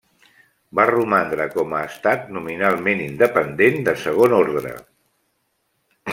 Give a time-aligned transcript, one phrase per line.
[0.77, 4.75] Va romandre com a estat nominalment independent de segon ordre.